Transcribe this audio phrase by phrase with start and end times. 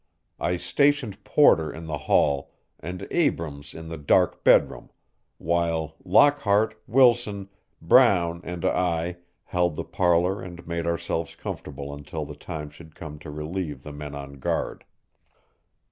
[0.39, 4.89] I stationed Porter in the hall, and Abrams in the dark bedroom,
[5.37, 7.49] while Lockhart, Wilson,
[7.83, 13.19] Brown and I held the parlor and made ourselves comfortable until the time should come
[13.19, 14.85] to relieve the men on guard.